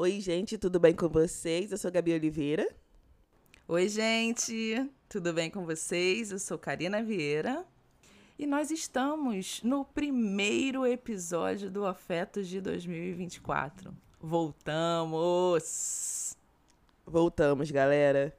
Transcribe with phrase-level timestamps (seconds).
[0.00, 1.72] Oi, gente, tudo bem com vocês?
[1.72, 2.68] Eu sou Gabi Oliveira.
[3.66, 6.30] Oi, gente, tudo bem com vocês?
[6.30, 7.64] Eu sou Karina Vieira.
[8.38, 13.92] E nós estamos no primeiro episódio do Afetos de 2024.
[14.20, 15.66] Voltamos!
[17.04, 18.32] Voltamos, galera.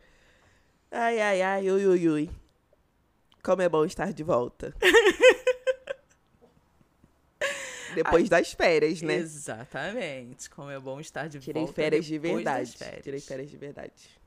[0.89, 2.29] Ai, ai, ai, ui, ui, ui.
[3.43, 4.73] Como é bom estar de volta.
[7.95, 9.15] Depois das férias, né?
[9.15, 10.49] Exatamente.
[10.49, 11.81] Como é bom estar de Tirei volta.
[11.81, 12.77] Férias de verdade.
[12.77, 13.03] Férias.
[13.03, 14.19] Tirei férias de verdade.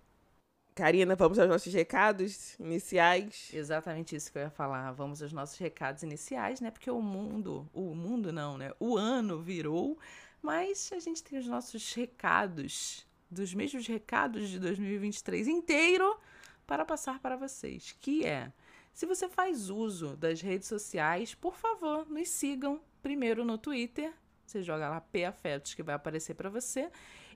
[0.74, 3.50] Karina, vamos aos nossos recados iniciais.
[3.52, 4.90] Exatamente isso que eu ia falar.
[4.92, 6.70] Vamos aos nossos recados iniciais, né?
[6.70, 8.72] Porque o mundo, o mundo não, né?
[8.80, 9.98] O ano virou,
[10.40, 16.18] mas a gente tem os nossos recados, dos mesmos recados de 2023 inteiro
[16.66, 18.50] para passar para vocês, que é
[18.92, 24.12] se você faz uso das redes sociais, por favor, nos sigam primeiro no Twitter,
[24.46, 26.90] você joga lá P Afetos que vai aparecer para você,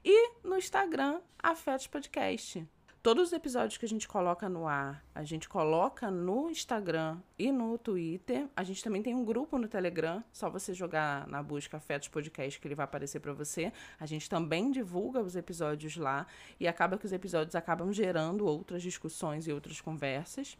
[0.04, 2.66] e no Instagram Afetos Podcast.
[3.02, 7.52] Todos os episódios que a gente coloca no ar, a gente coloca no Instagram e
[7.52, 8.48] no Twitter.
[8.56, 12.60] A gente também tem um grupo no Telegram, só você jogar na busca Afetos Podcast
[12.60, 13.72] que ele vai aparecer para você.
[14.00, 16.26] A gente também divulga os episódios lá
[16.58, 20.58] e acaba que os episódios acabam gerando outras discussões e outras conversas.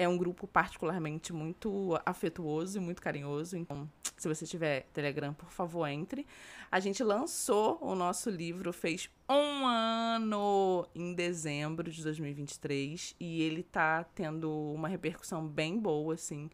[0.00, 3.54] É um grupo particularmente muito afetuoso e muito carinhoso.
[3.54, 6.26] Então, se você tiver Telegram, por favor, entre.
[6.72, 13.14] A gente lançou o nosso livro, fez um ano em dezembro de 2023.
[13.20, 16.48] E ele tá tendo uma repercussão bem boa, assim.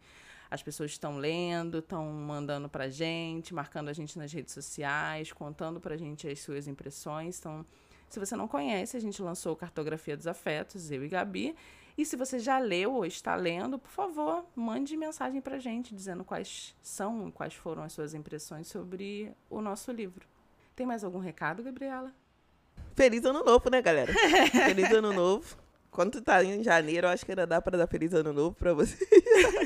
[0.51, 5.79] As pessoas estão lendo, estão mandando pra gente, marcando a gente nas redes sociais, contando
[5.79, 7.39] pra gente as suas impressões.
[7.39, 7.65] Então,
[8.09, 11.55] se você não conhece, a gente lançou Cartografia dos Afetos, eu e Gabi.
[11.97, 16.23] E se você já leu ou está lendo, por favor, mande mensagem para gente dizendo
[16.23, 20.27] quais são, quais foram as suas impressões sobre o nosso livro.
[20.75, 22.13] Tem mais algum recado, Gabriela?
[22.95, 24.13] Feliz ano novo, né, galera?
[24.65, 25.57] Feliz ano novo.
[25.89, 28.55] Quando tu tá em janeiro, eu acho que ainda dá para dar feliz ano novo
[28.55, 28.95] para você.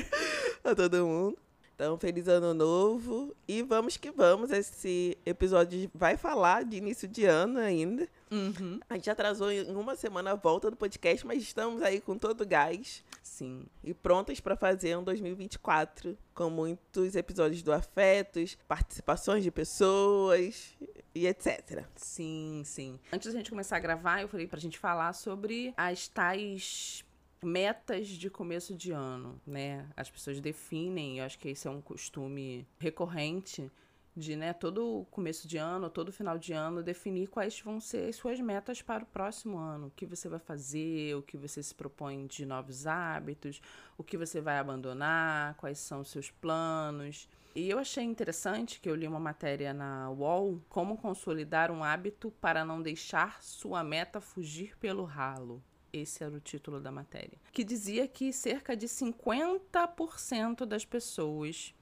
[0.64, 1.36] a todo mundo.
[1.82, 4.52] Então, feliz ano novo e vamos que vamos.
[4.52, 8.06] Esse episódio vai falar de início de ano ainda.
[8.30, 8.78] Uhum.
[8.88, 12.42] A gente atrasou em uma semana a volta do podcast, mas estamos aí com todo
[12.42, 13.02] o gás.
[13.20, 13.66] Sim.
[13.82, 20.78] E prontas para fazer um 2024 com muitos episódios do Afetos, participações de pessoas
[21.12, 21.84] e etc.
[21.96, 22.96] Sim, sim.
[23.12, 27.04] Antes da gente começar a gravar, eu falei pra gente falar sobre as tais
[27.42, 29.88] metas de começo de ano, né?
[29.96, 33.70] As pessoas definem, eu acho que esse é um costume recorrente
[34.14, 38.16] de, né, todo começo de ano, todo final de ano, definir quais vão ser as
[38.16, 39.86] suas metas para o próximo ano.
[39.86, 43.60] O que você vai fazer, o que você se propõe de novos hábitos,
[43.96, 47.28] o que você vai abandonar, quais são os seus planos.
[47.54, 52.30] E eu achei interessante que eu li uma matéria na UOL, como consolidar um hábito
[52.40, 55.62] para não deixar sua meta fugir pelo ralo.
[55.92, 57.38] Esse era o título da matéria.
[57.52, 61.74] Que dizia que cerca de 50% das pessoas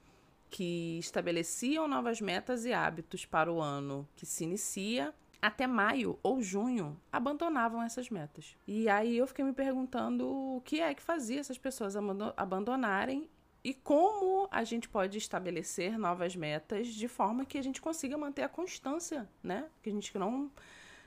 [0.49, 6.41] que estabeleciam novas metas e hábitos para o ano que se inicia até maio ou
[6.41, 8.55] junho abandonavam essas metas.
[8.67, 11.95] E aí eu fiquei me perguntando o que é que fazia essas pessoas
[12.37, 13.29] abandonarem
[13.63, 18.43] e como a gente pode estabelecer novas metas de forma que a gente consiga manter
[18.43, 19.69] a constância, né?
[19.81, 20.51] Que a gente não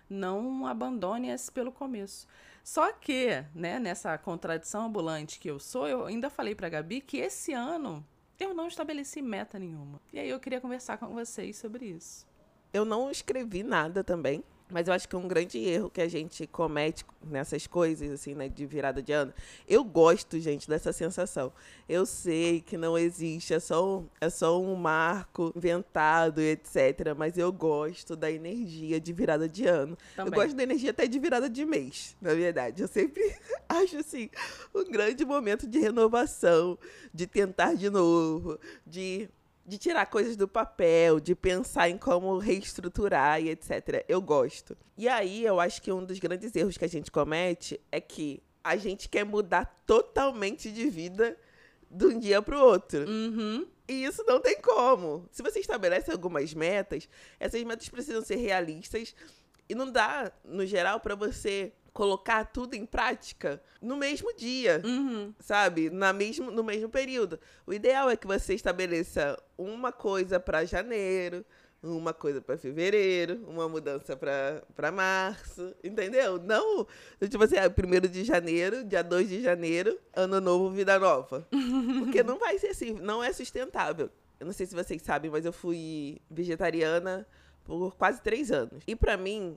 [0.09, 2.27] não abandone esse pelo começo.
[2.65, 7.19] Só que, né, nessa contradição ambulante que eu sou, eu ainda falei para Gabi que
[7.19, 8.03] esse ano
[8.41, 10.01] eu não estabeleci meta nenhuma.
[10.11, 12.27] E aí eu queria conversar com vocês sobre isso.
[12.73, 14.43] Eu não escrevi nada também.
[14.75, 18.35] Mas eu acho que é um grande erro que a gente comete nessas coisas, assim,
[18.35, 19.33] né, de virada de ano.
[19.69, 21.53] Eu gosto, gente, dessa sensação.
[21.89, 27.15] Eu sei que não existe, é só, é só um marco inventado, etc.
[27.17, 29.97] Mas eu gosto da energia de virada de ano.
[30.17, 30.33] Também.
[30.33, 32.83] Eu gosto da energia até de virada de mês, na verdade.
[32.83, 33.23] Eu sempre
[33.69, 34.29] acho, assim,
[34.75, 36.77] um grande momento de renovação,
[37.15, 39.31] de tentar de novo, de
[39.67, 44.05] de tirar coisas do papel, de pensar em como reestruturar e etc.
[44.09, 44.77] Eu gosto.
[44.97, 48.43] E aí eu acho que um dos grandes erros que a gente comete é que
[48.63, 51.37] a gente quer mudar totalmente de vida
[51.91, 53.09] de um dia para o outro.
[53.09, 53.67] Uhum.
[53.87, 55.29] E isso não tem como.
[55.31, 59.15] Se você estabelece algumas metas, essas metas precisam ser realistas
[59.69, 65.33] e não dá, no geral, para você colocar tudo em prática no mesmo dia, uhum.
[65.39, 65.89] sabe?
[65.89, 67.39] Na mesmo, no mesmo período.
[67.65, 71.47] O ideal é que você estabeleça uma coisa para janeiro,
[71.81, 76.39] uma coisa para fevereiro, uma mudança para março, entendeu?
[76.39, 76.85] Não,
[77.31, 81.47] tipo assim, ah, primeiro de janeiro, dia 2 de janeiro, ano novo, vida nova.
[82.01, 84.11] Porque não vai ser assim, não é sustentável.
[84.41, 87.25] Eu não sei se vocês sabem, mas eu fui vegetariana
[87.63, 88.83] por quase três anos.
[88.85, 89.57] E para mim,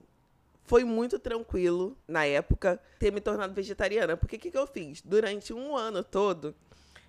[0.68, 4.18] foi muito tranquilo, na época, ter me tornado vegetariana.
[4.18, 5.02] Porque o que, que eu fiz?
[5.02, 6.54] Durante um ano todo,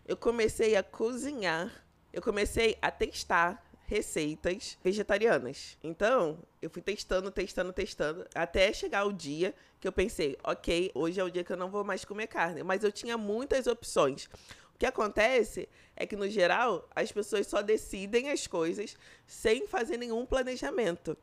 [0.07, 5.77] eu comecei a cozinhar, eu comecei a testar receitas vegetarianas.
[5.83, 11.19] Então, eu fui testando, testando, testando, até chegar o dia que eu pensei, ok, hoje
[11.19, 12.63] é o dia que eu não vou mais comer carne.
[12.63, 14.29] Mas eu tinha muitas opções.
[14.73, 18.97] O que acontece é que, no geral, as pessoas só decidem as coisas
[19.27, 21.17] sem fazer nenhum planejamento.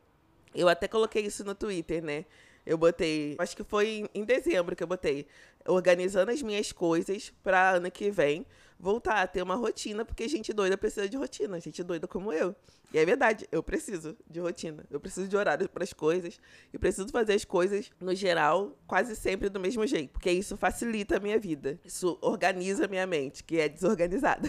[0.54, 2.24] Eu até coloquei isso no Twitter, né?
[2.64, 5.26] Eu botei, acho que foi em dezembro que eu botei,
[5.68, 8.44] organizando as minhas coisas para ano que vem
[8.78, 12.54] voltar a ter uma rotina, porque gente doida precisa de rotina, gente doida como eu.
[12.92, 14.84] E é verdade, eu preciso de rotina.
[14.90, 16.38] Eu preciso de horário para as coisas.
[16.72, 20.12] E preciso fazer as coisas, no geral, quase sempre do mesmo jeito.
[20.12, 21.78] Porque isso facilita a minha vida.
[21.84, 24.48] Isso organiza a minha mente, que é desorganizada.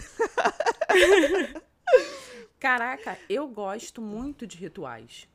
[2.60, 5.28] Caraca, eu gosto muito de rituais.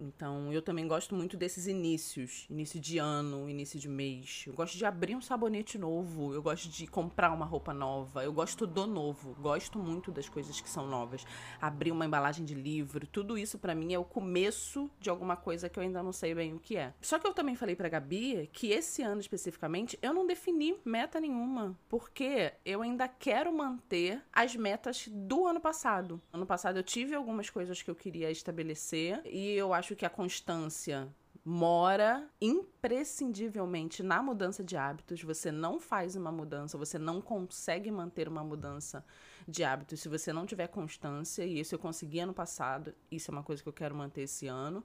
[0.00, 4.44] Então, eu também gosto muito desses inícios, início de ano, início de mês.
[4.46, 8.32] Eu gosto de abrir um sabonete novo, eu gosto de comprar uma roupa nova, eu
[8.32, 11.24] gosto do novo, gosto muito das coisas que são novas.
[11.60, 15.68] Abrir uma embalagem de livro, tudo isso para mim é o começo de alguma coisa
[15.68, 16.94] que eu ainda não sei bem o que é.
[17.02, 21.20] Só que eu também falei para Gabi que esse ano especificamente eu não defini meta
[21.20, 26.20] nenhuma, porque eu ainda quero manter as metas do ano passado.
[26.32, 30.06] Ano passado eu tive algumas coisas que eu queria estabelecer e eu acho acho que
[30.06, 31.08] a constância
[31.44, 35.20] mora imprescindivelmente na mudança de hábitos.
[35.22, 39.04] Você não faz uma mudança, você não consegue manter uma mudança
[39.48, 41.44] de hábitos se você não tiver constância.
[41.44, 44.46] E isso eu consegui ano passado, isso é uma coisa que eu quero manter esse
[44.46, 44.84] ano.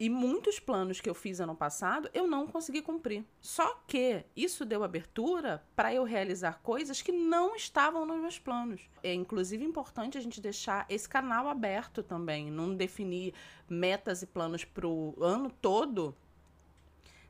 [0.00, 3.24] E muitos planos que eu fiz ano passado eu não consegui cumprir.
[3.40, 8.80] Só que isso deu abertura para eu realizar coisas que não estavam nos meus planos.
[9.02, 13.34] É inclusive importante a gente deixar esse canal aberto também, não definir
[13.68, 16.14] metas e planos para o ano todo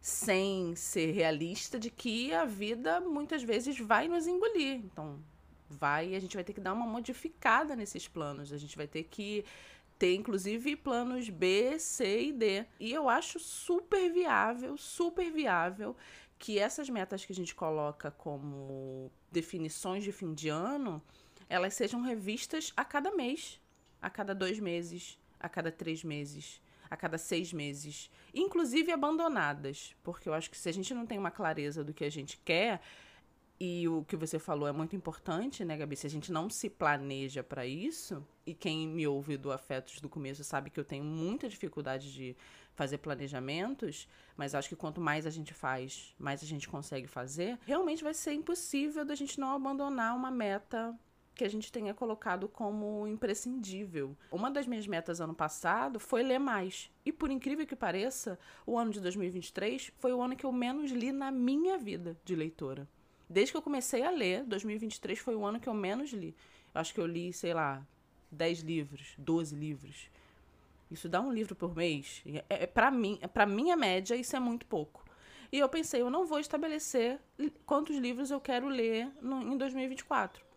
[0.01, 4.77] sem ser realista de que a vida muitas vezes vai nos engolir.
[4.77, 5.19] Então,
[5.69, 8.53] vai, a gente vai ter que dar uma modificada nesses planos.
[8.53, 9.45] A gente vai ter que
[9.99, 12.65] ter inclusive planos B, C e D.
[12.79, 15.97] E eu acho super viável, super viável
[16.39, 21.03] que essas metas que a gente coloca como definições de fim de ano,
[21.49, 23.61] elas sejam revistas a cada mês,
[24.01, 30.29] a cada dois meses, a cada três meses, a cada seis meses, inclusive abandonadas, porque
[30.29, 32.81] eu acho que se a gente não tem uma clareza do que a gente quer,
[33.61, 35.97] e o que você falou é muito importante, né, Gabi?
[35.97, 40.09] Se a gente não se planeja para isso, e quem me ouve do Afetos do
[40.09, 42.37] começo sabe que eu tenho muita dificuldade de
[42.75, 47.59] fazer planejamentos, mas acho que quanto mais a gente faz, mais a gente consegue fazer.
[47.67, 50.97] Realmente vai ser impossível da gente não abandonar uma meta
[51.35, 54.17] que a gente tenha colocado como imprescindível.
[54.31, 56.91] Uma das minhas metas ano passado foi ler mais.
[57.05, 60.91] E por incrível que pareça, o ano de 2023 foi o ano que eu menos
[60.93, 62.89] li na minha vida de leitora.
[63.29, 66.35] Desde que eu comecei a ler, 2023 foi o ano que eu menos li.
[66.75, 67.87] Eu acho que eu li, sei lá,
[68.31, 70.11] 10 livros, 12 livros.
[70.91, 72.23] Isso dá um livro por mês.
[72.49, 75.05] É, é para mim, para minha média, isso é muito pouco.
[75.51, 77.19] E eu pensei, eu não vou estabelecer
[77.65, 80.48] quantos livros eu quero ler no, em 2024.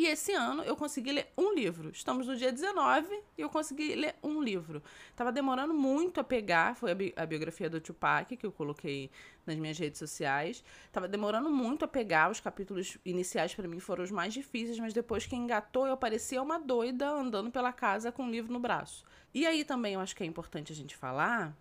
[0.00, 1.90] E esse ano eu consegui ler um livro.
[1.90, 4.82] Estamos no dia 19 e eu consegui ler um livro.
[5.14, 9.10] Tava demorando muito a pegar, foi a, bi a biografia do Tupac que eu coloquei
[9.44, 10.64] nas minhas redes sociais.
[10.90, 14.94] Tava demorando muito a pegar, os capítulos iniciais para mim foram os mais difíceis, mas
[14.94, 19.04] depois que engatou eu parecia uma doida andando pela casa com um livro no braço.
[19.34, 21.54] E aí também eu acho que é importante a gente falar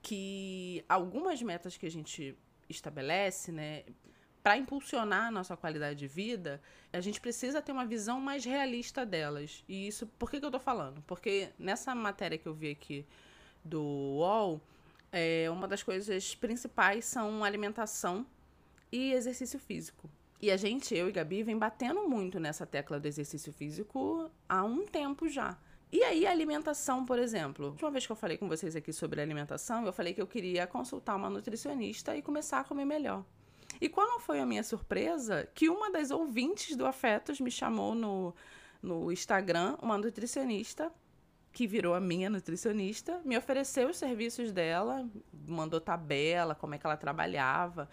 [0.00, 2.34] que algumas metas que a gente
[2.66, 3.84] estabelece, né,
[4.42, 6.60] para impulsionar a nossa qualidade de vida,
[6.92, 9.64] a gente precisa ter uma visão mais realista delas.
[9.68, 11.02] E isso, por que, que eu tô falando?
[11.06, 13.06] Porque nessa matéria que eu vi aqui
[13.64, 14.60] do UOL,
[15.12, 18.26] é, uma das coisas principais são alimentação
[18.90, 20.08] e exercício físico.
[20.40, 24.64] E a gente, eu e Gabi, vem batendo muito nessa tecla do exercício físico há
[24.64, 25.58] um tempo já.
[25.90, 27.74] E aí, a alimentação, por exemplo.
[27.80, 30.66] Uma vez que eu falei com vocês aqui sobre alimentação, eu falei que eu queria
[30.66, 33.24] consultar uma nutricionista e começar a comer melhor.
[33.80, 37.94] E qual não foi a minha surpresa que uma das ouvintes do Afetos me chamou
[37.94, 38.34] no,
[38.82, 40.92] no Instagram, uma nutricionista,
[41.52, 45.08] que virou a minha nutricionista, me ofereceu os serviços dela,
[45.46, 47.88] mandou tabela, como é que ela trabalhava.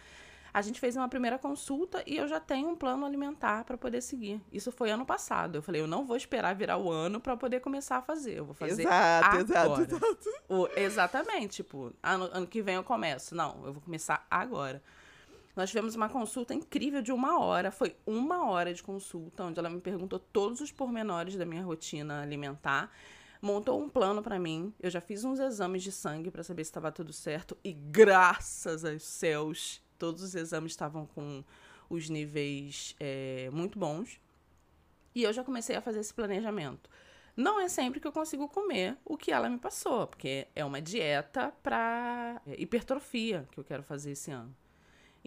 [0.53, 4.01] A gente fez uma primeira consulta e eu já tenho um plano alimentar para poder
[4.01, 4.41] seguir.
[4.53, 5.57] Isso foi ano passado.
[5.57, 8.37] Eu falei, eu não vou esperar virar o ano para poder começar a fazer.
[8.37, 9.41] Eu vou fazer exato, agora.
[9.41, 10.29] Exato, exato.
[10.47, 11.55] O, exatamente.
[11.57, 13.35] Tipo, ano, ano que vem eu começo.
[13.35, 14.81] Não, eu vou começar agora.
[15.55, 17.71] Nós tivemos uma consulta incrível de uma hora.
[17.71, 22.21] Foi uma hora de consulta, onde ela me perguntou todos os pormenores da minha rotina
[22.21, 22.91] alimentar.
[23.41, 24.73] montou um plano para mim.
[24.79, 28.83] Eu já fiz uns exames de sangue para saber se estava tudo certo e graças
[28.83, 31.43] aos céus, todos os exames estavam com
[31.89, 34.19] os níveis é, muito bons.
[35.13, 36.89] E eu já comecei a fazer esse planejamento.
[37.37, 40.81] Não é sempre que eu consigo comer o que ela me passou, porque é uma
[40.81, 44.53] dieta para é, hipertrofia que eu quero fazer esse ano.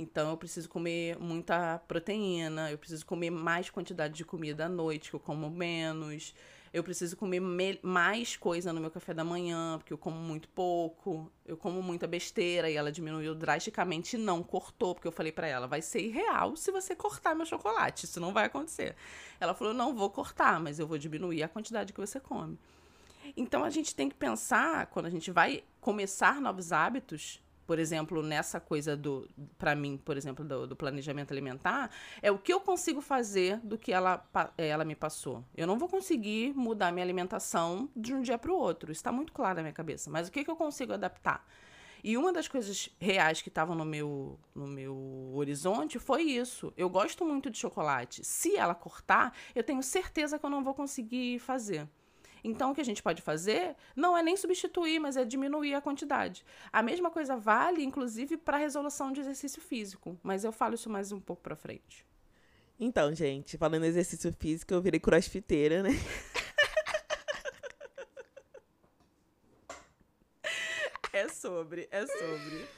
[0.01, 5.11] Então eu preciso comer muita proteína, eu preciso comer mais quantidade de comida à noite,
[5.11, 6.33] que eu como menos.
[6.73, 7.41] Eu preciso comer
[7.83, 11.33] mais coisa no meu café da manhã, porque eu como muito pouco.
[11.45, 15.49] Eu como muita besteira e ela diminuiu drasticamente e não cortou, porque eu falei para
[15.49, 18.95] ela, vai ser irreal se você cortar meu chocolate, isso não vai acontecer.
[19.41, 22.57] Ela falou, não vou cortar, mas eu vou diminuir a quantidade que você come.
[23.37, 28.23] Então a gente tem que pensar, quando a gente vai começar novos hábitos, por exemplo,
[28.23, 31.91] nessa coisa do, para mim, por exemplo, do, do, planejamento alimentar,
[32.23, 35.45] é o que eu consigo fazer do que ela, é, ela me passou.
[35.55, 39.35] Eu não vou conseguir mudar minha alimentação de um dia para o outro, está muito
[39.35, 40.09] claro na minha cabeça.
[40.09, 41.47] Mas o que, que eu consigo adaptar?
[42.03, 46.73] E uma das coisas reais que estavam no meu, no meu horizonte foi isso.
[46.75, 48.25] Eu gosto muito de chocolate.
[48.25, 51.87] Se ela cortar, eu tenho certeza que eu não vou conseguir fazer.
[52.43, 55.81] Então, o que a gente pode fazer não é nem substituir, mas é diminuir a
[55.81, 56.45] quantidade.
[56.73, 60.91] A mesma coisa vale, inclusive, para a resolução de exercício físico, mas eu falo isso
[60.91, 62.07] mais um pouco para frente.
[62.81, 65.91] Então, gente, falando em exercício físico, eu virei crossfiteira, né?
[71.13, 72.69] é sobre, é sobre.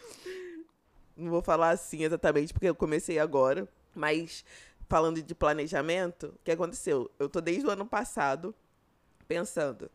[1.16, 4.42] Não vou falar assim exatamente porque eu comecei agora, mas
[4.88, 7.10] falando de planejamento, o que aconteceu?
[7.18, 8.54] Eu tô desde o ano passado
[9.30, 9.88] pensando,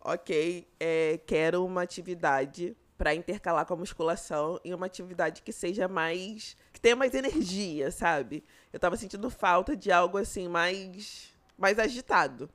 [0.00, 5.86] ok, é, quero uma atividade para intercalar com a musculação e uma atividade que seja
[5.86, 6.56] mais.
[6.72, 8.42] que tenha mais energia, sabe?
[8.72, 11.32] Eu tava sentindo falta de algo assim mais.
[11.56, 12.50] mais agitado.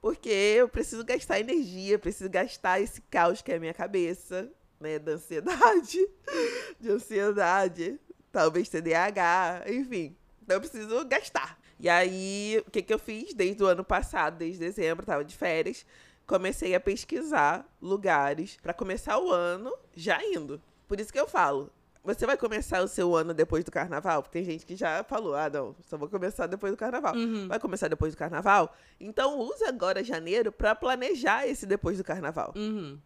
[0.00, 4.98] Porque eu preciso gastar energia, preciso gastar esse caos que é a minha cabeça, né?
[4.98, 5.98] Da ansiedade.
[6.80, 8.00] de ansiedade,
[8.32, 10.16] talvez TDAH, enfim.
[10.42, 11.61] Então eu preciso gastar.
[11.82, 13.34] E aí, o que, que eu fiz?
[13.34, 15.84] Desde o ano passado, desde dezembro, tava de férias,
[16.24, 20.62] comecei a pesquisar lugares para começar o ano já indo.
[20.86, 21.72] Por isso que eu falo,
[22.04, 24.22] você vai começar o seu ano depois do carnaval?
[24.22, 27.16] Porque tem gente que já falou, ah, não, só vou começar depois do carnaval.
[27.16, 27.48] Uhum.
[27.48, 28.72] Vai começar depois do carnaval?
[29.00, 32.54] Então use agora janeiro para planejar esse depois do carnaval.
[32.54, 32.96] Uhum.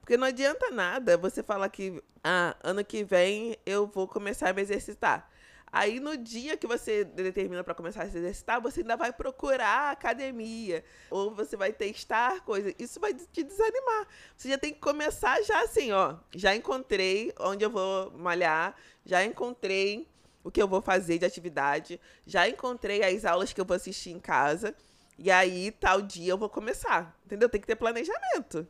[0.00, 4.52] Porque não adianta nada você falar que, ah, ano que vem eu vou começar a
[4.52, 5.30] me exercitar.
[5.72, 9.92] Aí no dia que você determina para começar a se exercitar, você ainda vai procurar
[9.92, 12.74] academia ou você vai testar coisas.
[12.76, 14.08] Isso vai te desanimar.
[14.36, 16.16] Você já tem que começar já assim, ó.
[16.34, 18.74] Já encontrei onde eu vou malhar,
[19.04, 20.08] já encontrei
[20.42, 24.10] o que eu vou fazer de atividade, já encontrei as aulas que eu vou assistir
[24.10, 24.74] em casa.
[25.16, 27.16] E aí, tal dia eu vou começar.
[27.24, 27.48] Entendeu?
[27.48, 28.66] Tem que ter planejamento.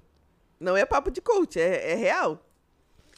[0.59, 2.45] Não é papo de coach, é, é real.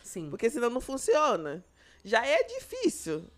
[0.05, 0.31] Sim.
[0.31, 1.65] Porque senão não funciona.
[2.05, 3.29] Já é difícil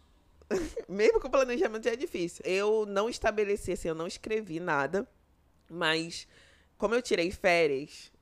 [0.89, 2.45] mesmo com o planejamento já é difícil.
[2.45, 5.09] Eu não estabeleci, assim, eu não escrevi nada,
[5.71, 6.27] mas
[6.77, 8.13] como eu tirei férias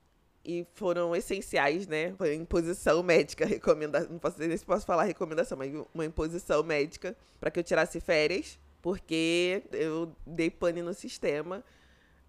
[0.44, 2.14] e foram essenciais, né?
[2.14, 7.16] Foi imposição médica, recomendação, não posso dizer se posso falar recomendação, mas uma imposição médica
[7.40, 11.64] para que eu tirasse férias, porque eu dei pane no sistema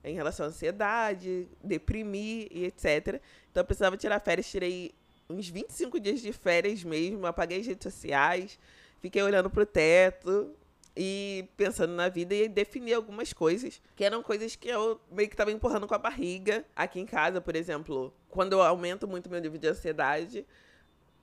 [0.04, 3.22] em relação à ansiedade, deprimi e etc.
[3.50, 4.94] Então eu precisava tirar férias, tirei
[5.30, 8.60] uns 25 dias de férias mesmo, apaguei as redes sociais,
[9.04, 10.56] Fiquei olhando pro teto
[10.96, 15.36] e pensando na vida e defini algumas coisas que eram coisas que eu meio que
[15.36, 16.64] tava empurrando com a barriga.
[16.74, 20.48] Aqui em casa, por exemplo, quando eu aumento muito meu nível de ansiedade,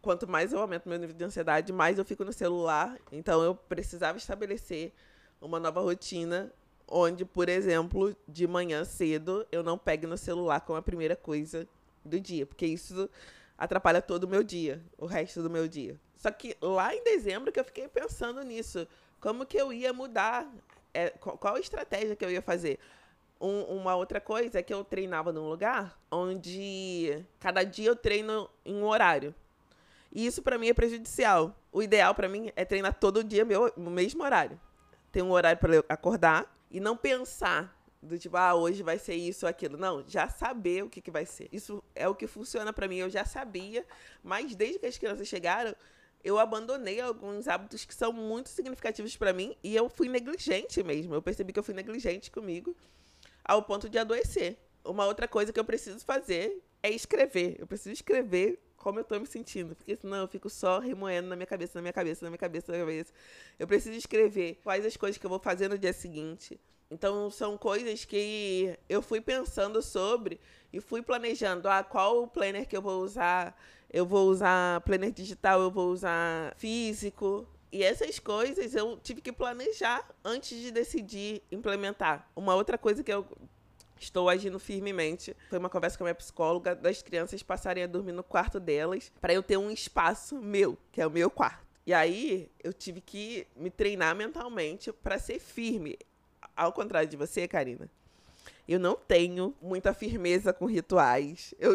[0.02, 2.99] quanto mais eu aumento meu nível de ansiedade, mais eu fico no celular.
[3.10, 4.92] Então eu precisava estabelecer
[5.40, 6.52] uma nova rotina
[6.87, 11.66] onde, por exemplo, de manhã cedo eu não pegue no celular como a primeira coisa
[12.04, 13.08] do dia, porque isso
[13.56, 15.99] atrapalha todo o meu dia, o resto do meu dia.
[16.21, 18.87] Só que lá em dezembro que eu fiquei pensando nisso.
[19.19, 20.47] Como que eu ia mudar?
[20.93, 22.79] É, qual a estratégia que eu ia fazer?
[23.41, 28.50] Um, uma outra coisa é que eu treinava num lugar onde cada dia eu treino
[28.67, 29.35] em um horário.
[30.12, 31.57] E isso para mim é prejudicial.
[31.73, 34.61] O ideal para mim é treinar todo dia meu, no mesmo horário.
[35.11, 39.47] Ter um horário para acordar e não pensar do tipo, ah, hoje vai ser isso
[39.47, 39.79] ou aquilo.
[39.79, 41.49] Não, já saber o que, que vai ser.
[41.50, 42.97] Isso é o que funciona para mim.
[42.97, 43.87] Eu já sabia,
[44.23, 45.75] mas desde que as crianças chegaram,
[46.23, 51.15] eu abandonei alguns hábitos que são muito significativos para mim e eu fui negligente mesmo.
[51.15, 52.77] Eu percebi que eu fui negligente comigo
[53.45, 54.59] ao ponto de adoecer.
[54.85, 57.57] Uma outra coisa que eu preciso fazer é escrever.
[57.59, 61.37] Eu preciso escrever como eu tô me sentindo, porque senão eu fico só remoendo na
[61.37, 63.12] minha cabeça, na minha cabeça, na minha cabeça, na minha cabeça.
[63.59, 66.59] Eu preciso escrever quais as coisas que eu vou fazer no dia seguinte.
[66.91, 70.41] Então, são coisas que eu fui pensando sobre
[70.73, 71.69] e fui planejando.
[71.69, 73.57] Ah, qual o planner que eu vou usar?
[73.92, 77.47] Eu vou usar planner digital, eu vou usar físico.
[77.73, 82.28] E essas coisas eu tive que planejar antes de decidir implementar.
[82.35, 83.26] Uma outra coisa que eu
[83.99, 88.12] estou agindo firmemente foi uma conversa com a minha psicóloga das crianças passarem a dormir
[88.12, 91.66] no quarto delas para eu ter um espaço meu, que é o meu quarto.
[91.87, 95.99] E aí eu tive que me treinar mentalmente para ser firme.
[96.56, 97.90] Ao contrário de você, Karina,
[98.73, 101.53] eu não tenho muita firmeza com rituais.
[101.59, 101.73] Eu,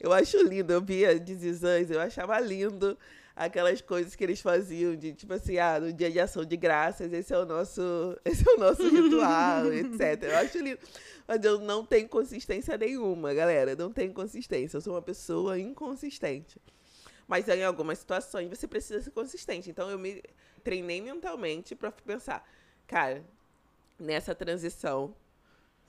[0.00, 2.96] eu, acho lindo, eu via Dizizãs, eu achava lindo
[3.36, 7.12] aquelas coisas que eles faziam de tipo assim, ah, no dia de ação de graças,
[7.12, 7.82] esse é o nosso,
[8.24, 10.22] esse é o nosso ritual, etc.
[10.22, 10.78] Eu acho lindo.
[11.26, 13.76] Mas eu não tenho consistência nenhuma, galera.
[13.76, 14.78] Não tenho consistência.
[14.78, 16.58] Eu sou uma pessoa inconsistente.
[17.28, 19.70] Mas em algumas situações você precisa ser consistente.
[19.70, 20.22] Então eu me
[20.64, 22.46] treinei mentalmente para pensar,
[22.86, 23.22] cara,
[23.98, 25.14] nessa transição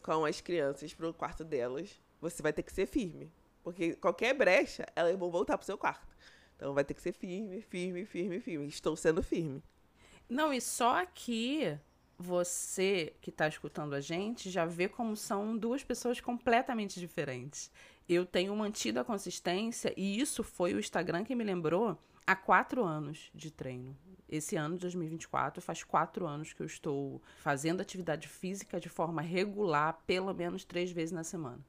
[0.03, 3.31] com as crianças para o quarto delas, você vai ter que ser firme.
[3.63, 6.15] Porque qualquer brecha, elas vão voltar pro seu quarto.
[6.55, 8.67] Então vai ter que ser firme, firme, firme, firme.
[8.67, 9.63] Estou sendo firme.
[10.29, 11.77] Não, e só aqui
[12.17, 17.72] você que está escutando a gente já vê como são duas pessoas completamente diferentes.
[18.07, 22.83] Eu tenho mantido a consistência e isso foi o Instagram que me lembrou há quatro
[22.83, 23.98] anos de treino.
[24.30, 29.22] Esse ano de 2024 faz quatro anos que eu estou fazendo atividade física de forma
[29.22, 31.60] regular, pelo menos três vezes na semana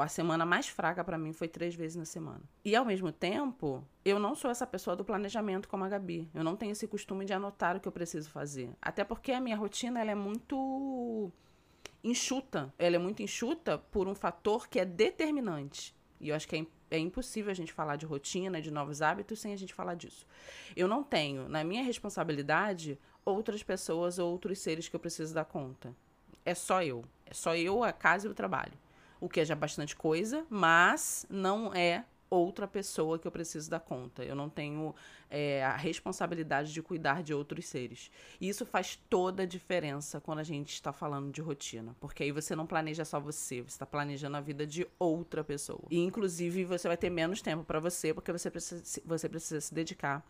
[0.00, 2.42] a semana mais fraca para mim foi três vezes na semana.
[2.64, 6.28] E ao mesmo tempo, eu não sou essa pessoa do planejamento como a Gabi.
[6.34, 8.70] Eu não tenho esse costume de anotar o que eu preciso fazer.
[8.82, 11.30] Até porque a minha rotina ela é muito
[12.02, 12.72] enxuta.
[12.78, 15.96] Ela é muito enxuta por um fator que é determinante.
[16.20, 19.38] E eu acho que é, é impossível a gente falar de rotina, de novos hábitos,
[19.38, 20.26] sem a gente falar disso.
[20.76, 25.94] Eu não tenho, na minha responsabilidade, outras pessoas, outros seres que eu preciso dar conta.
[26.44, 27.04] É só eu.
[27.26, 28.72] É só eu, a casa e o trabalho
[29.20, 33.80] o que é já bastante coisa, mas não é outra pessoa que eu preciso dar
[33.80, 34.24] conta.
[34.24, 34.94] Eu não tenho
[35.30, 38.10] é, a responsabilidade de cuidar de outros seres.
[38.40, 41.96] E isso faz toda a diferença quando a gente está falando de rotina.
[42.00, 45.84] Porque aí você não planeja só você, você está planejando a vida de outra pessoa.
[45.90, 49.74] E, inclusive, você vai ter menos tempo para você, porque você precisa, você precisa se
[49.74, 50.24] dedicar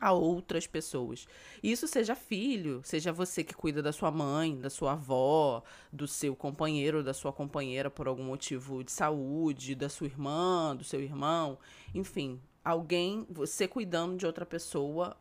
[0.00, 1.26] a outras pessoas.
[1.62, 6.34] Isso seja filho, seja você que cuida da sua mãe, da sua avó, do seu
[6.34, 11.58] companheiro, da sua companheira por algum motivo de saúde, da sua irmã, do seu irmão,
[11.94, 15.16] enfim, alguém, você cuidando de outra pessoa,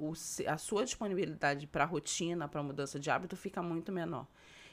[0.47, 4.27] a sua disponibilidade para a rotina, para mudança de hábito fica muito menor.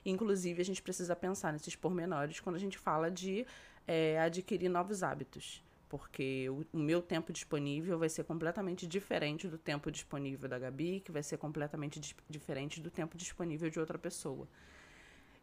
[0.05, 3.45] Inclusive, a gente precisa pensar nesses pormenores quando a gente fala de
[3.89, 9.91] é, adquirir novos hábitos porque o, meu tempo disponível vai ser completamente diferente do tempo
[9.91, 14.49] disponível da Gabi, que vai ser completamente diferente do tempo disponível de outra pessoa.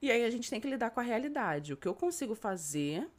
[0.01, 3.09] E aí a gente tem que lidar com a realidade, o que eu consigo fazer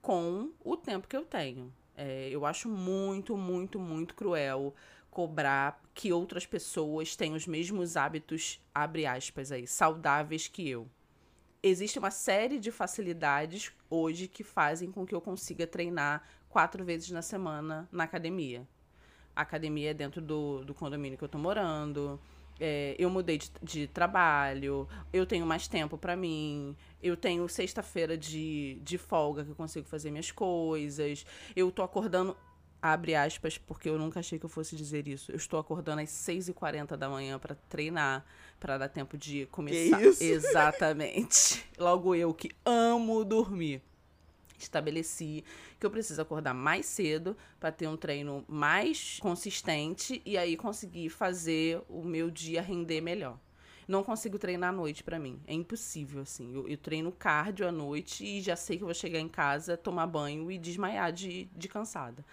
[0.00, 1.72] com o tempo que eu tenho.
[1.96, 4.74] É, eu acho muito, muito, muito cruel
[5.10, 10.88] cobrar que outras pessoas tenham os mesmos hábitos, abre aspas aí, saudáveis que eu
[11.62, 17.10] existe uma série de facilidades hoje que fazem com que eu consiga treinar quatro vezes
[17.10, 18.68] na semana na academia.
[19.34, 22.20] A academia é dentro do, do condomínio que eu tô morando.
[22.60, 28.16] É, eu mudei de, de, trabalho, eu tenho mais tempo para mim, eu tenho sexta-feira
[28.16, 32.36] de, de folga que eu consigo fazer minhas coisas, eu tô acordando,
[32.80, 36.10] abre aspas, porque eu nunca achei que eu fosse dizer isso, eu estou acordando às
[36.10, 38.24] 6h40 da manhã para treinar,
[38.60, 39.98] para dar tempo de começar.
[39.98, 40.22] Que isso?
[40.22, 41.64] Exatamente.
[41.78, 43.82] Logo eu que amo dormir
[44.64, 45.44] estabeleci
[45.78, 51.08] que eu preciso acordar mais cedo para ter um treino mais consistente e aí conseguir
[51.10, 53.38] fazer o meu dia render melhor.
[53.86, 55.40] Não consigo treinar à noite para mim.
[55.46, 56.54] É impossível, assim.
[56.54, 59.76] Eu, eu, treino cardio à noite e já sei que eu vou chegar em casa,
[59.76, 62.24] tomar banho e desmaiar de, de cansada.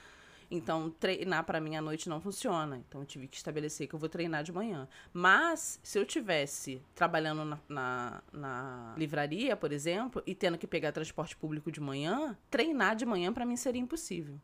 [0.52, 2.78] Então, treinar para mim à noite não funciona.
[2.78, 4.88] Então, eu tive que estabelecer que eu vou treinar de manhã.
[5.14, 10.92] Mas, se eu tivesse trabalhando na, na, na livraria, por exemplo, e tendo que pegar
[10.92, 14.40] transporte público de manhã, treinar de manhã para mim seria impossível.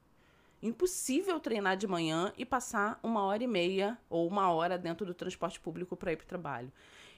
[0.61, 5.13] Impossível treinar de manhã e passar uma hora e meia ou uma hora dentro do
[5.13, 6.71] transporte público para ir para o trabalho.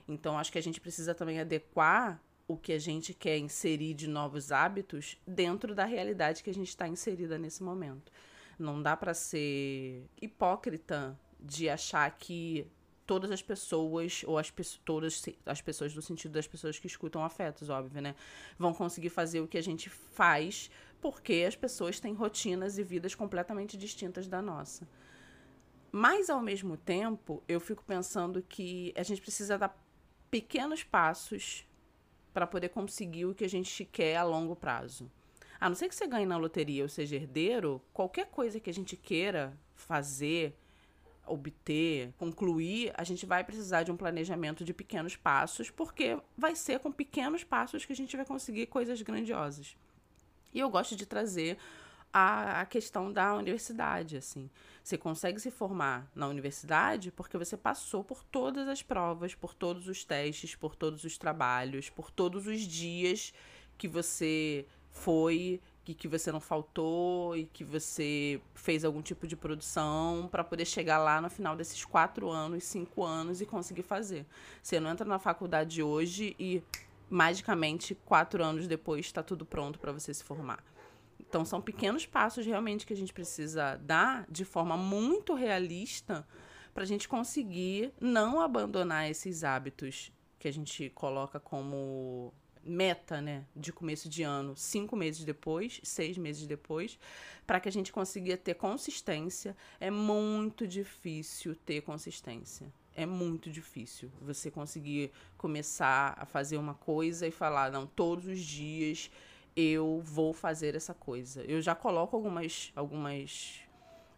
[0.07, 4.07] Então, acho que a gente precisa também adequar o que a gente quer inserir de
[4.07, 8.09] novos hábitos dentro da realidade que a gente está inserida nesse momento.
[8.57, 12.67] Não dá para ser hipócrita de achar que
[13.05, 14.51] todas as pessoas, ou as,
[14.83, 18.15] todas as pessoas no sentido das pessoas que escutam afetos, óbvio, né?
[18.59, 23.15] Vão conseguir fazer o que a gente faz porque as pessoas têm rotinas e vidas
[23.15, 24.87] completamente distintas da nossa.
[25.91, 29.77] Mas, ao mesmo tempo, eu fico pensando que a gente precisa dar
[30.29, 31.65] pequenos passos
[32.33, 35.09] para poder conseguir o que a gente quer a longo prazo.
[35.59, 38.73] A não ser que você ganhe na loteria ou seja herdeiro, qualquer coisa que a
[38.73, 40.55] gente queira fazer,
[41.25, 46.79] obter, concluir, a gente vai precisar de um planejamento de pequenos passos, porque vai ser
[46.79, 49.75] com pequenos passos que a gente vai conseguir coisas grandiosas.
[50.53, 51.57] E eu gosto de trazer
[52.11, 54.49] a, a questão da universidade, assim.
[54.83, 59.87] Você consegue se formar na universidade porque você passou por todas as provas, por todos
[59.87, 63.33] os testes, por todos os trabalhos, por todos os dias
[63.77, 64.65] que você
[64.97, 70.43] foi e que você não faltou e que você fez algum tipo de produção para
[70.43, 74.25] poder chegar lá no final desses quatro anos, cinco anos e conseguir fazer.
[74.61, 76.61] Você não entra na faculdade hoje e
[77.09, 80.61] magicamente quatro anos depois está tudo pronto para você se formar.
[81.19, 86.27] Então são pequenos passos realmente que a gente precisa dar de forma muito realista
[86.73, 92.33] para a gente conseguir não abandonar esses hábitos que a gente coloca como
[92.67, 96.99] meta, né, de começo de ano, cinco meses depois, seis meses depois,
[97.45, 99.55] para que a gente consiga ter consistência.
[99.79, 102.71] É muito difícil ter consistência.
[102.93, 108.39] É muito difícil você conseguir começar a fazer uma coisa e falar, não, todos os
[108.39, 109.11] dias
[109.55, 111.43] eu vou fazer essa coisa.
[111.43, 113.59] Eu já coloco algumas, algumas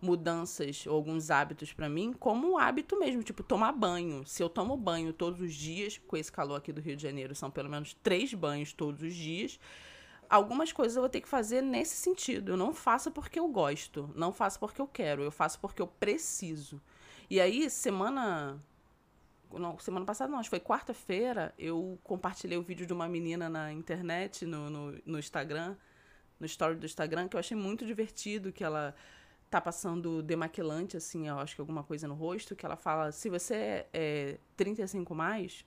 [0.01, 4.25] mudanças ou alguns hábitos para mim como um hábito mesmo, tipo tomar banho.
[4.25, 7.35] Se eu tomo banho todos os dias, com esse calor aqui do Rio de Janeiro,
[7.35, 9.59] são pelo menos três banhos todos os dias.
[10.29, 12.51] Algumas coisas eu vou ter que fazer nesse sentido.
[12.51, 15.87] Eu não faço porque eu gosto, não faço porque eu quero, eu faço porque eu
[15.87, 16.81] preciso.
[17.29, 18.59] E aí, semana.
[19.51, 23.49] Não, semana passada não, acho que foi quarta-feira, eu compartilhei o vídeo de uma menina
[23.49, 25.75] na internet, no, no, no Instagram,
[26.39, 28.95] no story do Instagram, que eu achei muito divertido, que ela
[29.49, 33.29] tá passando demaquilante, assim, eu acho que alguma coisa no rosto, que ela fala, se
[33.29, 35.65] você é, é 35 mais,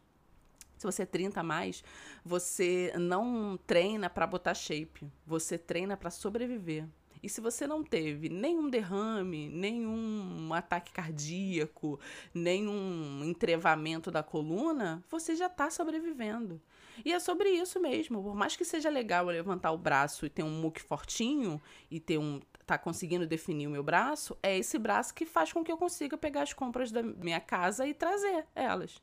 [0.77, 1.85] se você é 30 mais,
[2.25, 6.89] você não treina para botar shape, você treina para sobreviver.
[7.23, 12.01] E se você não teve nenhum derrame, nenhum ataque cardíaco,
[12.35, 16.61] nenhum entrevamento da coluna, você já está sobrevivendo.
[17.05, 18.21] E é sobre isso mesmo.
[18.21, 22.19] Por mais que seja legal levantar o braço e ter um muque fortinho e ter
[22.19, 25.77] um tá conseguindo definir o meu braço, é esse braço que faz com que eu
[25.77, 29.01] consiga pegar as compras da minha casa e trazer elas.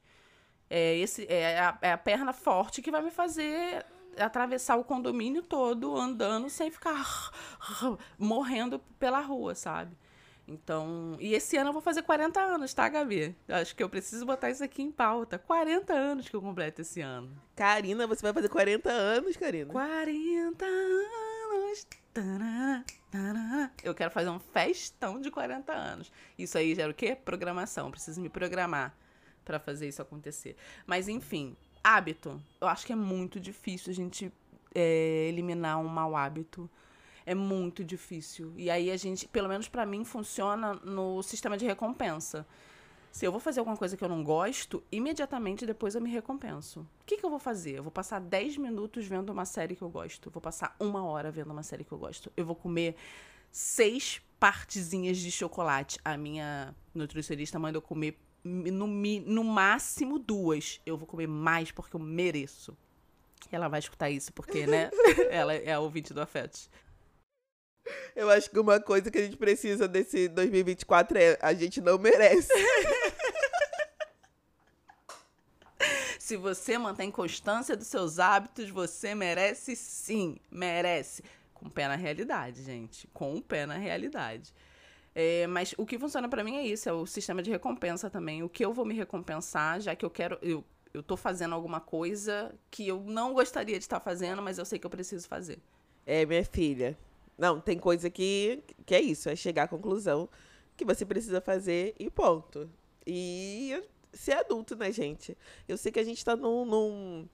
[0.70, 3.86] É, esse, é, a, é a perna forte que vai me fazer
[4.18, 7.32] atravessar o condomínio todo andando sem ficar
[8.18, 9.96] morrendo pela rua, sabe?
[10.48, 13.36] Então, e esse ano eu vou fazer 40 anos, tá, Gabi?
[13.48, 15.38] Acho que eu preciso botar isso aqui em pauta.
[15.38, 17.30] 40 anos que eu completo esse ano.
[17.56, 19.72] Karina, você vai fazer 40 anos, Karina?
[19.72, 21.86] 40 anos.
[23.84, 26.12] Eu quero fazer um festão de 40 anos.
[26.38, 27.16] Isso aí gera o quê?
[27.16, 27.92] Programação.
[27.92, 28.96] Preciso me programar
[29.44, 30.56] para fazer isso acontecer.
[30.86, 32.42] Mas, enfim, hábito.
[32.60, 34.32] Eu acho que é muito difícil a gente
[34.74, 36.70] é, eliminar um mau hábito.
[37.26, 38.54] É muito difícil.
[38.58, 42.46] E aí a gente, pelo menos para mim, funciona no sistema de recompensa.
[43.12, 46.82] Se eu vou fazer alguma coisa que eu não gosto, imediatamente depois eu me recompenso.
[47.02, 47.78] O que, que eu vou fazer?
[47.78, 50.30] Eu vou passar 10 minutos vendo uma série que eu gosto.
[50.30, 52.32] Eu vou passar uma hora vendo uma série que eu gosto.
[52.38, 52.96] Eu vou comer
[53.52, 56.00] seis partezinhas de chocolate.
[56.06, 60.80] A minha nutricionista manda eu comer no, no máximo duas.
[60.86, 62.78] Eu vou comer mais porque eu mereço.
[63.52, 64.92] Ela vai escutar isso porque, né?
[65.32, 66.70] ela é a ouvinte do Afetos.
[68.16, 71.98] Eu acho que uma coisa que a gente precisa desse 2024 é a gente não
[71.98, 72.52] merece.
[76.30, 81.24] Se você mantém constância dos seus hábitos, você merece sim, merece.
[81.56, 83.08] Com o pé na realidade, gente.
[83.08, 84.54] Com o pé na realidade.
[85.16, 88.44] É, mas o que funciona para mim é isso, é o sistema de recompensa também.
[88.44, 90.38] O que eu vou me recompensar, já que eu quero.
[90.40, 90.64] Eu,
[90.94, 94.78] eu tô fazendo alguma coisa que eu não gostaria de estar fazendo, mas eu sei
[94.78, 95.58] que eu preciso fazer.
[96.06, 96.96] É, minha filha.
[97.40, 100.30] Não, tem coisa que, que é isso, é chegar à conclusão
[100.78, 102.70] que você precisa fazer e ponto.
[103.04, 103.82] E
[104.12, 105.38] ser adulto, né, gente?
[105.68, 107.30] Eu sei que a gente tá num, num,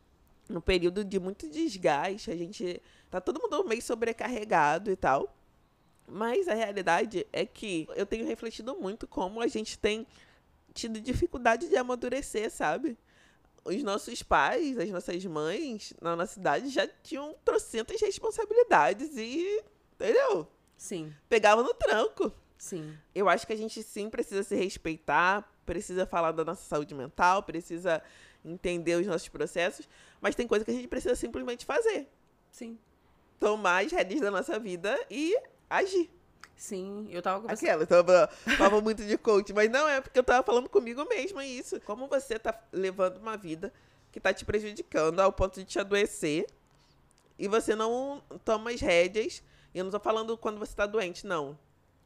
[0.49, 5.35] num período de muito desgaste, a gente tá todo mundo meio sobrecarregado e tal.
[6.07, 10.05] Mas a realidade é que eu tenho refletido muito como a gente tem
[10.73, 12.97] tido dificuldade de amadurecer, sabe?
[13.63, 19.63] Os nossos pais, as nossas mães na nossa cidade já tinham trocentas responsabilidades e
[19.95, 20.47] Entendeu?
[20.77, 21.13] Sim.
[21.29, 22.31] Pegava no tranco.
[22.57, 22.97] Sim.
[23.13, 27.43] Eu acho que a gente sim precisa se respeitar, precisa falar da nossa saúde mental,
[27.43, 28.01] precisa
[28.43, 29.89] entender os nossos processos,
[30.21, 32.07] mas tem coisa que a gente precisa simplesmente fazer.
[32.51, 32.77] Sim.
[33.39, 35.37] Tomar as rédeas da nossa vida e
[35.69, 36.09] agir.
[36.55, 37.67] Sim, eu tava conversando.
[37.67, 41.05] Aquela, eu tava, tava muito de coach, mas não é porque eu tava falando comigo
[41.05, 41.81] mesma isso.
[41.81, 43.73] Como você tá levando uma vida
[44.11, 46.47] que tá te prejudicando ao ponto de te adoecer
[47.37, 49.43] e você não toma as rédeas.
[49.73, 51.59] E eu não tô falando quando você tá doente, não.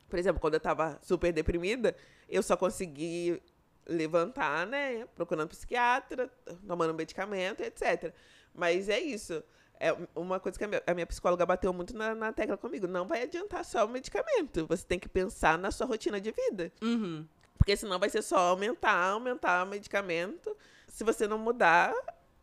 [0.10, 1.96] Por exemplo, quando eu tava super deprimida,
[2.28, 3.42] eu só consegui
[3.88, 5.06] levantar, né?
[5.16, 6.30] Procurando psiquiatra,
[6.68, 8.14] tomando medicamento, etc.
[8.54, 9.44] Mas é isso.
[9.80, 12.86] É uma coisa que a minha, a minha psicóloga bateu muito na, na, tecla comigo.
[12.86, 14.66] Não vai adiantar só o medicamento.
[14.68, 16.72] Você tem que pensar na sua rotina de vida.
[16.82, 17.26] Uhum.
[17.58, 20.56] Porque senão vai ser só aumentar, aumentar o medicamento.
[20.88, 21.94] Se você não mudar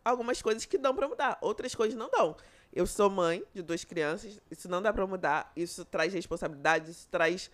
[0.04, 2.36] algumas coisas que dão para mudar, outras coisas não dão.
[2.76, 7.08] Eu sou mãe de duas crianças, isso não dá para mudar, isso traz responsabilidade, isso
[7.10, 7.50] traz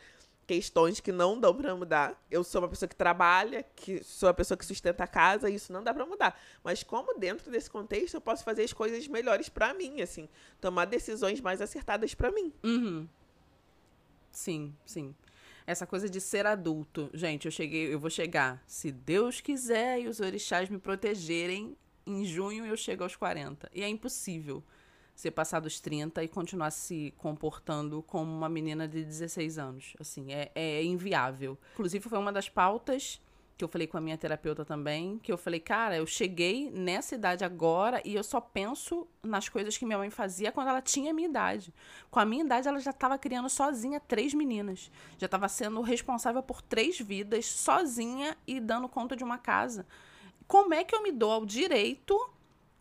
[0.49, 2.21] questões que não dão para mudar.
[2.29, 5.73] Eu sou uma pessoa que trabalha, que sou a pessoa que sustenta a casa, isso
[5.73, 6.37] não dá para mudar.
[6.65, 10.29] Mas como dentro desse contexto eu posso fazer as coisas melhores para mim, assim,
[10.61, 12.53] tomar decisões mais acertadas para mim.
[12.65, 13.07] Uhum.
[14.33, 15.15] Sim, sim.
[15.65, 17.09] Essa coisa de ser adulto.
[17.15, 22.25] Gente, eu cheguei, eu vou chegar, se Deus quiser e os orixás me protegerem, em
[22.25, 23.71] junho eu chego aos 40.
[23.73, 24.65] E é impossível
[25.23, 29.95] você passar dos 30 e continuar se comportando como uma menina de 16 anos.
[30.01, 31.57] Assim, é, é inviável.
[31.75, 33.21] Inclusive, foi uma das pautas
[33.57, 37.15] que eu falei com a minha terapeuta também, que eu falei, cara, eu cheguei nessa
[37.15, 41.13] idade agora e eu só penso nas coisas que minha mãe fazia quando ela tinha
[41.13, 41.73] a minha idade.
[42.11, 44.91] Com a minha idade, ela já estava criando sozinha três meninas.
[45.17, 49.87] Já estava sendo responsável por três vidas, sozinha e dando conta de uma casa.
[50.49, 52.19] Como é que eu me dou ao direito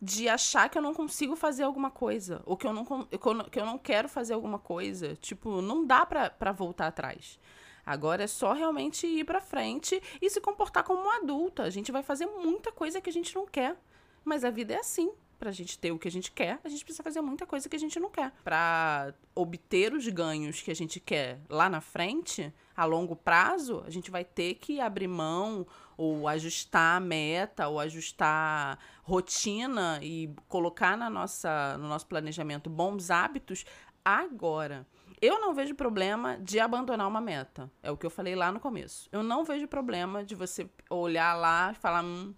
[0.04, 3.64] de achar que eu não consigo fazer alguma coisa, ou que eu não, que eu
[3.64, 5.14] não quero fazer alguma coisa.
[5.14, 7.38] Tipo, não dá pra voltar atrás.
[7.86, 11.62] Agora é só realmente ir pra frente e se comportar como uma adulta.
[11.62, 13.76] A gente vai fazer muita coisa que a gente não quer.
[14.24, 15.12] Mas a vida é assim.
[15.38, 17.74] Pra gente ter o que a gente quer, a gente precisa fazer muita coisa que
[17.74, 18.32] a gente não quer.
[18.44, 23.90] Pra obter os ganhos que a gente quer lá na frente, a longo prazo, a
[23.90, 25.66] gente vai ter que abrir mão
[26.02, 33.08] ou ajustar a meta, ou ajustar rotina e colocar na nossa, no nosso planejamento bons
[33.08, 33.64] hábitos
[34.04, 34.84] agora.
[35.20, 37.70] Eu não vejo problema de abandonar uma meta.
[37.80, 39.08] É o que eu falei lá no começo.
[39.12, 42.04] Eu não vejo problema de você olhar lá e falar.
[42.04, 42.34] Hum,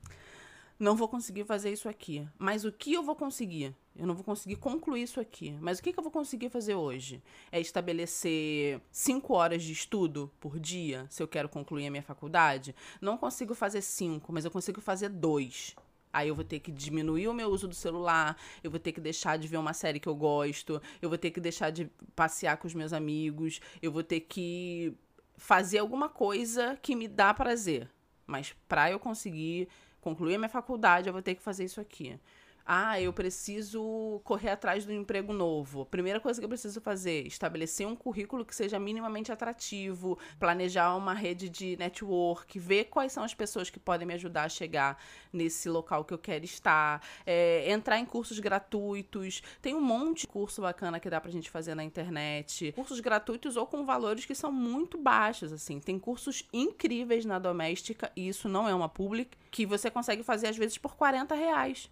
[0.79, 2.29] não vou conseguir fazer isso aqui.
[2.38, 3.74] Mas o que eu vou conseguir?
[3.96, 5.57] Eu não vou conseguir concluir isso aqui.
[5.61, 7.22] Mas o que, que eu vou conseguir fazer hoje?
[7.52, 12.74] É estabelecer cinco horas de estudo por dia, se eu quero concluir a minha faculdade?
[13.00, 15.76] Não consigo fazer cinco, mas eu consigo fazer dois.
[16.12, 19.00] Aí eu vou ter que diminuir o meu uso do celular, eu vou ter que
[19.00, 22.57] deixar de ver uma série que eu gosto, eu vou ter que deixar de passear
[22.57, 24.94] com os meus amigos, eu vou ter que
[25.37, 27.90] fazer alguma coisa que me dá prazer.
[28.26, 29.68] Mas para eu conseguir
[30.00, 32.18] concluir a minha faculdade, eu vou ter que fazer isso aqui.
[32.66, 35.85] Ah, eu preciso correr atrás do emprego novo.
[35.85, 41.12] Primeira coisa que eu preciso fazer, estabelecer um currículo que seja minimamente atrativo, planejar uma
[41.12, 44.98] rede de network, ver quais são as pessoas que podem me ajudar a chegar
[45.31, 49.42] nesse local que eu quero estar, é, entrar em cursos gratuitos.
[49.61, 52.72] Tem um monte de curso bacana que dá pra gente fazer na internet.
[52.72, 55.79] Cursos gratuitos ou com valores que são muito baixos, assim.
[55.79, 60.46] Tem cursos incríveis na doméstica, e isso não é uma public, que você consegue fazer
[60.46, 61.90] às vezes por 40 reais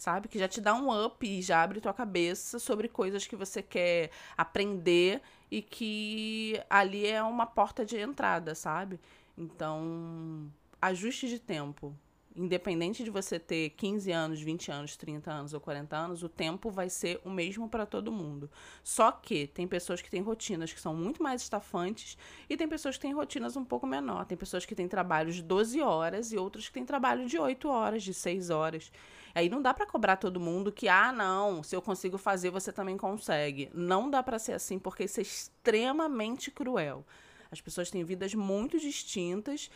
[0.00, 0.28] sabe?
[0.28, 3.62] Que já te dá um up e já abre tua cabeça sobre coisas que você
[3.62, 8.98] quer aprender e que ali é uma porta de entrada, sabe?
[9.36, 11.94] Então, ajuste de tempo.
[12.34, 16.70] Independente de você ter 15 anos, 20 anos, 30 anos ou 40 anos, o tempo
[16.70, 18.48] vai ser o mesmo para todo mundo.
[18.84, 22.16] Só que tem pessoas que têm rotinas que são muito mais estafantes
[22.48, 24.24] e tem pessoas que têm rotinas um pouco menor.
[24.26, 27.68] Tem pessoas que têm trabalhos de 12 horas e outras que têm trabalho de 8
[27.68, 28.92] horas, de 6 horas.
[29.34, 32.72] Aí não dá para cobrar todo mundo que, ah, não, se eu consigo fazer, você
[32.72, 33.70] também consegue.
[33.72, 37.04] Não dá para ser assim, porque isso é extremamente cruel.
[37.50, 39.70] As pessoas têm vidas muito distintas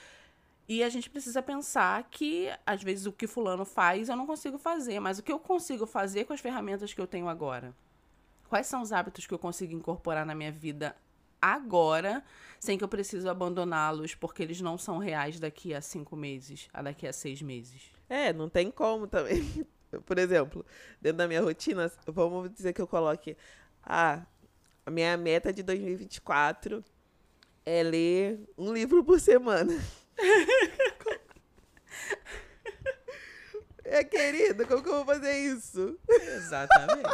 [0.69, 4.59] e a gente precisa pensar que, às vezes, o que Fulano faz eu não consigo
[4.59, 7.75] fazer, mas o que eu consigo fazer com as ferramentas que eu tenho agora?
[8.49, 10.97] Quais são os hábitos que eu consigo incorporar na minha vida
[11.41, 12.25] agora,
[12.59, 16.81] sem que eu preciso abandoná-los, porque eles não são reais daqui a cinco meses, a
[16.81, 17.94] daqui a seis meses?
[18.09, 19.67] É, não tem como também.
[20.07, 20.65] Por exemplo,
[21.01, 23.37] dentro da minha rotina, vamos dizer que eu coloque.
[23.83, 24.27] Ah,
[24.85, 26.85] a minha meta de 2024
[27.65, 29.73] é ler um livro por semana.
[33.85, 35.99] é, querido, como que eu vou fazer isso?
[36.09, 37.09] Exatamente.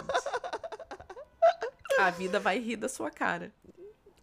[1.98, 3.52] A vida vai rir da sua cara.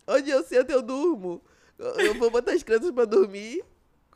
[0.08, 1.42] Onde eu sento, eu durmo.
[1.78, 3.64] Eu vou botar as crianças pra dormir.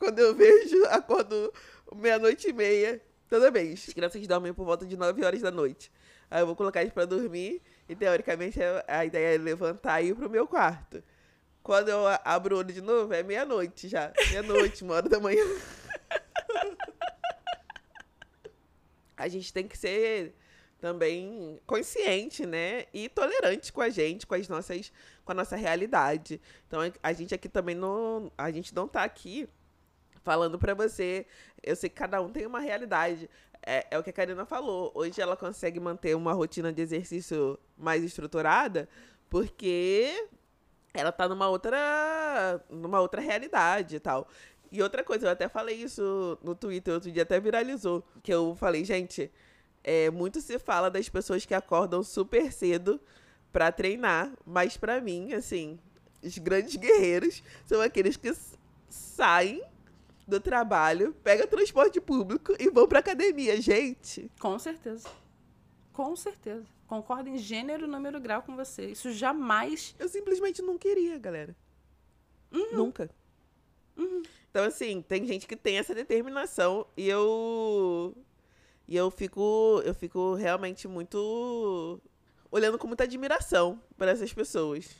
[0.02, 1.54] Quando eu vejo, acordo
[1.94, 3.84] meia-noite e meia, toda vez.
[3.86, 5.92] As crianças dormem por volta de 9 horas da noite.
[6.28, 10.16] Aí eu vou colocar eles pra dormir e, teoricamente, a ideia é levantar e ir
[10.16, 11.04] pro meu quarto.
[11.62, 14.12] Quando eu abro o olho de novo, é meia-noite já.
[14.30, 15.44] Meia-noite, uma hora da manhã.
[19.16, 20.34] a gente tem que ser
[20.80, 22.86] também consciente, né?
[22.92, 24.92] E tolerante com a gente, com as nossas,
[25.24, 26.40] com a nossa realidade.
[26.66, 29.48] Então a gente aqui também não, a gente não tá aqui
[30.22, 31.26] falando para você.
[31.62, 33.28] Eu sei que cada um tem uma realidade.
[33.64, 34.90] É, é, o que a Karina falou.
[34.94, 38.88] Hoje ela consegue manter uma rotina de exercício mais estruturada
[39.30, 40.28] porque
[40.92, 44.28] ela tá numa outra, numa outra realidade e tal.
[44.70, 48.54] E outra coisa, eu até falei isso no Twitter, outro dia até viralizou, que eu
[48.54, 49.30] falei, gente,
[49.84, 53.00] é, muito se fala das pessoas que acordam super cedo
[53.52, 55.78] para treinar, mas para mim, assim,
[56.22, 58.32] os grandes guerreiros são aqueles que
[58.88, 59.62] saem
[60.26, 64.30] do trabalho, pegam transporte público e vão pra academia, gente.
[64.38, 65.08] Com certeza.
[65.92, 66.66] Com certeza.
[66.86, 68.86] Concordo em gênero, número, grau com você.
[68.86, 69.94] Isso jamais.
[69.98, 71.56] Eu simplesmente não queria, galera.
[72.52, 72.76] Uhum.
[72.76, 73.10] Nunca.
[73.96, 74.22] Uhum.
[74.50, 78.14] Então, assim, tem gente que tem essa determinação e eu
[78.86, 82.00] e eu fico, eu fico realmente muito
[82.50, 84.90] olhando com muita admiração para essas pessoas.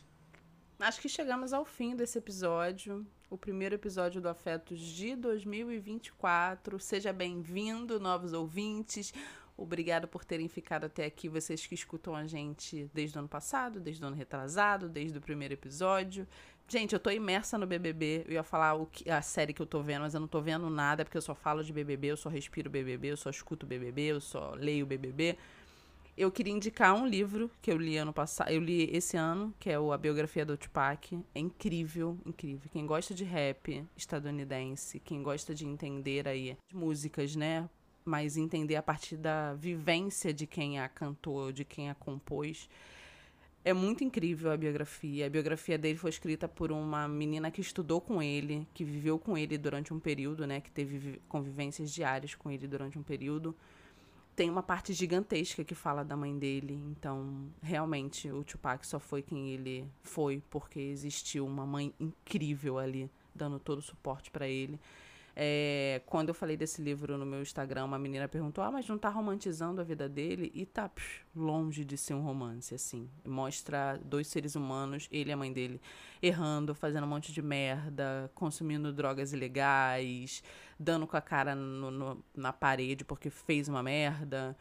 [0.78, 6.79] Acho que chegamos ao fim desse episódio, o primeiro episódio do Afetos de 2024.
[6.79, 9.14] Seja bem-vindo, novos ouvintes.
[9.57, 13.81] Obrigado por terem ficado até aqui, vocês que escutam a gente desde o ano passado,
[13.81, 16.29] desde o ano retrasado, desde o primeiro episódio.
[16.68, 18.27] Gente, eu tô imersa no BBB.
[18.27, 20.42] Eu ia falar o que, a série que eu tô vendo, mas eu não tô
[20.42, 23.64] vendo nada, porque eu só falo de BBB, eu só respiro BBB, eu só escuto
[23.66, 25.38] BBB, eu só leio BBB.
[26.16, 29.70] Eu queria indicar um livro que eu li ano passado, eu li esse ano, que
[29.70, 31.18] é o A Biografia do Tupac.
[31.35, 32.68] É incrível, incrível.
[32.70, 37.68] Quem gosta de rap estadunidense, quem gosta de entender aí músicas, né?
[38.05, 42.68] Mas entender a partir da vivência de quem a cantou, de quem a compôs
[43.64, 45.27] é muito incrível a biografia.
[45.27, 49.38] A biografia dele foi escrita por uma menina que estudou com ele, que viveu com
[49.38, 50.61] ele durante um período, né?
[50.61, 53.55] Que teve convivências diárias com ele durante um período.
[54.35, 56.75] Tem uma parte gigantesca que fala da mãe dele.
[56.90, 63.11] Então, realmente, o Tupac só foi quem ele foi porque existiu uma mãe incrível ali,
[63.35, 64.81] dando todo o suporte para ele.
[65.35, 68.99] É, quando eu falei desse livro no meu Instagram, uma menina perguntou: Ah, mas não
[68.99, 70.51] tá romantizando a vida dele?
[70.55, 73.09] E tá psh, longe de ser um romance, assim.
[73.27, 75.81] Mostra dois seres humanos, ele e a mãe dele,
[76.21, 80.42] errando, fazendo um monte de merda, consumindo drogas ilegais,
[80.79, 84.57] dando com a cara no, no, na parede porque fez uma merda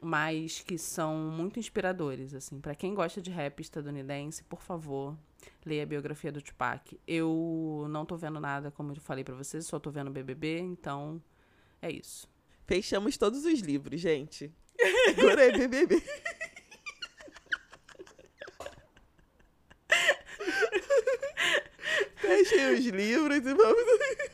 [0.00, 2.60] mas que são muito inspiradores, assim.
[2.60, 5.16] para quem gosta de rap estadunidense, por favor,
[5.64, 6.98] leia a biografia do Tupac.
[7.06, 11.22] Eu não tô vendo nada, como eu falei para vocês, só tô vendo BBB, então
[11.82, 12.28] é isso.
[12.66, 14.52] Fechamos todos os livros, gente.
[15.16, 16.02] Agora é BBB.
[22.16, 24.27] Fechem os livros e vamos.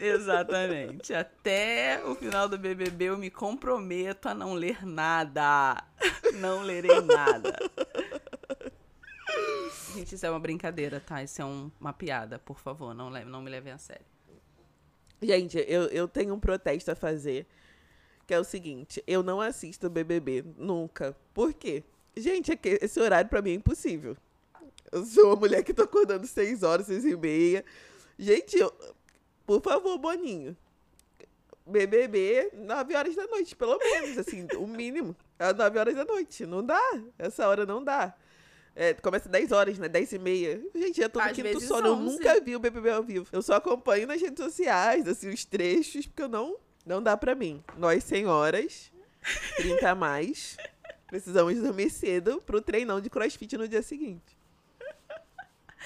[0.00, 1.14] Exatamente.
[1.14, 5.82] Até o final do BBB eu me comprometo a não ler nada.
[6.34, 7.56] Não lerei nada.
[9.94, 11.22] Gente, isso é uma brincadeira, tá?
[11.22, 12.94] Isso é um, uma piada, por favor.
[12.94, 14.04] Não, leve, não me levem a sério.
[15.22, 17.46] Gente, eu, eu tenho um protesto a fazer.
[18.26, 21.16] Que é o seguinte: eu não assisto BBB nunca.
[21.32, 21.82] Por quê?
[22.16, 24.16] Gente, é esse horário pra mim é impossível.
[24.92, 27.64] Eu sou uma mulher que tô acordando seis horas, seis e meia.
[28.18, 28.72] Gente, eu,
[29.46, 30.56] por favor, Boninho.
[31.66, 35.16] BBB, 9 horas da noite, pelo menos, assim, o mínimo.
[35.38, 36.46] É 9 horas da noite.
[36.46, 36.80] Não dá.
[37.18, 38.14] Essa hora não dá.
[38.74, 39.88] É, começa 10 horas, né?
[39.88, 40.62] 10 e meia.
[40.74, 41.92] Gente, já tô no Às quinto sono.
[41.92, 42.00] 11.
[42.00, 43.26] Eu nunca vi o BBB ao vivo.
[43.32, 47.34] Eu só acompanho nas redes sociais, assim, os trechos, porque eu não, não dá pra
[47.34, 47.64] mim.
[47.76, 48.92] Nós, senhoras,
[49.56, 50.56] 30 a mais,
[51.08, 54.35] precisamos dormir cedo pro treinão de crossfit no dia seguinte.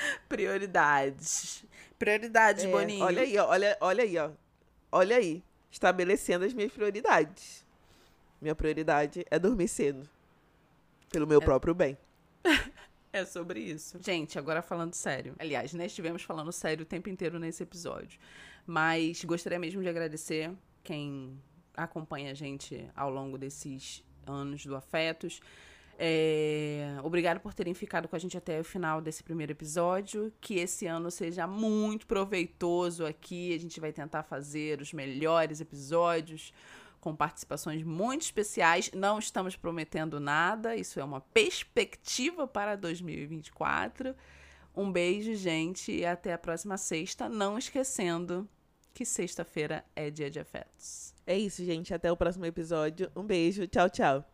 [0.29, 1.65] Prioridades.
[1.99, 3.05] Prioridades, é, Boninho.
[3.05, 4.31] Olha aí, ó, olha, olha aí, ó.
[4.91, 5.43] Olha aí.
[5.71, 7.65] Estabelecendo as minhas prioridades.
[8.41, 10.09] Minha prioridade é dormir cedo.
[11.11, 11.45] Pelo meu é.
[11.45, 11.97] próprio bem.
[13.13, 13.99] é sobre isso.
[14.03, 15.35] Gente, agora falando sério.
[15.39, 18.19] Aliás, né, estivemos falando sério o tempo inteiro nesse episódio.
[18.67, 20.51] Mas gostaria mesmo de agradecer
[20.83, 21.39] quem
[21.77, 25.41] acompanha a gente ao longo desses anos do Afetos.
[26.03, 30.33] É, obrigado por terem ficado com a gente até o final desse primeiro episódio.
[30.41, 33.55] Que esse ano seja muito proveitoso aqui.
[33.55, 36.55] A gente vai tentar fazer os melhores episódios
[37.03, 38.91] com participações muito especiais.
[38.95, 44.17] Não estamos prometendo nada, isso é uma perspectiva para 2024.
[44.75, 47.29] Um beijo, gente, e até a próxima sexta.
[47.29, 48.49] Não esquecendo
[48.95, 51.15] que sexta-feira é dia de afetos.
[51.27, 51.93] É isso, gente.
[51.93, 53.13] Até o próximo episódio.
[53.15, 53.67] Um beijo.
[53.67, 54.25] Tchau, tchau.